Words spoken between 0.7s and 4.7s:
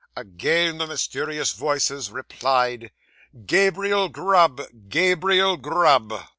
the mysterious voices replied, "Gabriel Grub!